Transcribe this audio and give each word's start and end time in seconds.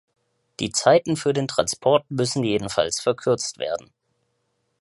Die 0.59 0.71
Zeiten 0.71 1.15
für 1.15 1.31
den 1.31 1.47
Transport 1.47 2.09
müssen 2.09 2.43
jedenfalls 2.43 2.99
verkürzt 2.99 3.59
werden. 3.59 3.93